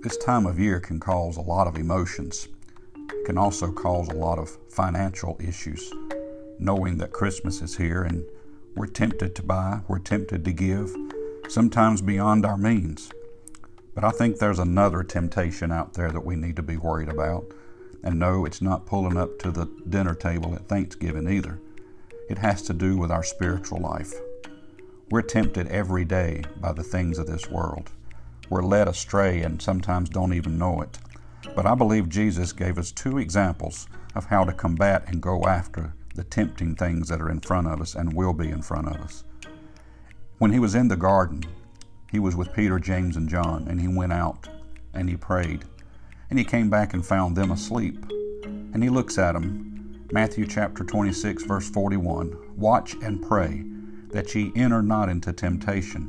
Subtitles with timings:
[0.00, 2.46] This time of year can cause a lot of emotions.
[2.94, 5.92] It can also cause a lot of financial issues,
[6.60, 8.24] knowing that Christmas is here and
[8.76, 10.94] we're tempted to buy, we're tempted to give,
[11.48, 13.10] sometimes beyond our means.
[13.92, 17.46] But I think there's another temptation out there that we need to be worried about.
[18.04, 21.58] And no, it's not pulling up to the dinner table at Thanksgiving either.
[22.30, 24.14] It has to do with our spiritual life.
[25.10, 27.90] We're tempted every day by the things of this world.
[28.50, 30.98] We're led astray and sometimes don't even know it.
[31.54, 35.94] But I believe Jesus gave us two examples of how to combat and go after
[36.14, 38.96] the tempting things that are in front of us and will be in front of
[38.96, 39.24] us.
[40.38, 41.44] When he was in the garden,
[42.10, 44.48] he was with Peter, James, and John, and he went out
[44.94, 45.64] and he prayed.
[46.30, 48.04] And he came back and found them asleep.
[48.44, 50.06] And he looks at them.
[50.10, 53.64] Matthew chapter 26, verse 41 Watch and pray
[54.10, 56.08] that ye enter not into temptation.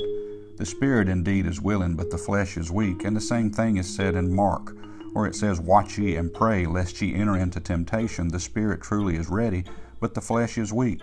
[0.59, 3.05] The spirit indeed is willing, but the flesh is weak.
[3.05, 4.75] And the same thing is said in Mark,
[5.13, 8.27] where it says, Watch ye and pray, lest ye enter into temptation.
[8.27, 9.63] The spirit truly is ready,
[10.02, 11.02] but the flesh is weak.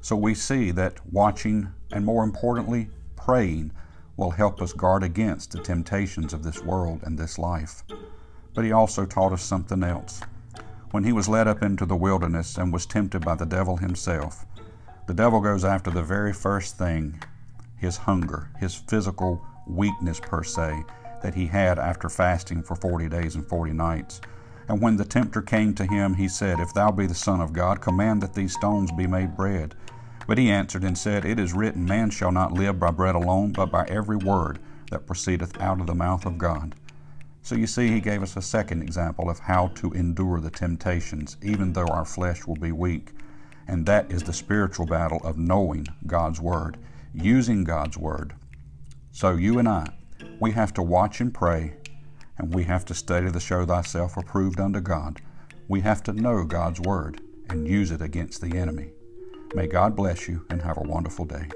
[0.00, 3.70] So we see that watching and more importantly, praying
[4.16, 7.84] will help us guard against the temptations of this world and this life.
[8.52, 10.22] But he also taught us something else.
[10.90, 14.44] When he was led up into the wilderness and was tempted by the devil himself,
[15.06, 17.22] the devil goes after the very first thing
[17.82, 20.84] his hunger, his physical weakness per se,
[21.20, 24.20] that he had after fasting for 40 days and 40 nights.
[24.68, 27.52] And when the tempter came to him, he said, If thou be the Son of
[27.52, 29.74] God, command that these stones be made bread.
[30.28, 33.50] But he answered and said, It is written, Man shall not live by bread alone,
[33.50, 34.60] but by every word
[34.92, 36.76] that proceedeth out of the mouth of God.
[37.42, 41.36] So you see, he gave us a second example of how to endure the temptations,
[41.42, 43.10] even though our flesh will be weak.
[43.66, 46.78] And that is the spiritual battle of knowing God's Word,
[47.14, 48.34] using God's Word.
[49.10, 49.86] So you and I,
[50.40, 51.74] we have to watch and pray,
[52.38, 55.20] and we have to study to show thyself approved unto God.
[55.68, 58.90] We have to know God's Word and use it against the enemy.
[59.54, 61.48] May God bless you and have a wonderful day.